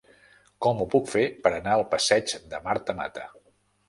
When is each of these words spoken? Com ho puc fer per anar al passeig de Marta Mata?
Com 0.65 0.79
ho 0.81 0.85
puc 0.95 1.11
fer 1.11 1.25
per 1.43 1.51
anar 1.57 1.75
al 1.77 1.85
passeig 1.91 2.33
de 2.55 2.63
Marta 2.69 2.97
Mata? 3.01 3.27